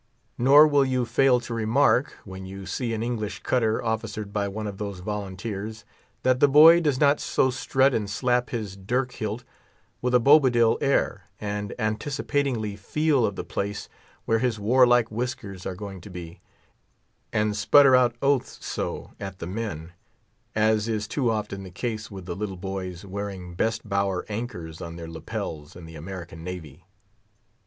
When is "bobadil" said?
10.19-10.79